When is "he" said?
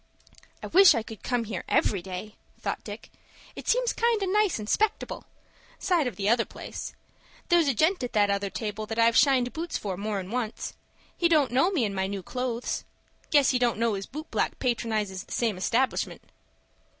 11.15-11.29, 13.51-13.59